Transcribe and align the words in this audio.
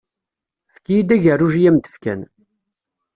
Efk-iyi-d 0.69 1.15
agerruj 1.15 1.55
i 1.57 1.61
am-d-fkan. 1.69 2.21